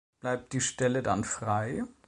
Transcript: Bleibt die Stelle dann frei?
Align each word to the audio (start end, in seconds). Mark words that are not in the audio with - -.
Bleibt 0.19 0.53
die 0.53 0.61
Stelle 0.61 1.03
dann 1.03 1.23
frei? 1.23 1.83